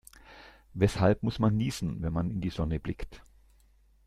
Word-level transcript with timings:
Weshalb 0.73 1.21
muss 1.21 1.37
man 1.37 1.55
niesen, 1.55 2.01
wenn 2.01 2.11
man 2.11 2.31
in 2.31 2.41
die 2.41 2.49
Sonne 2.49 2.79
blickt? 2.79 3.21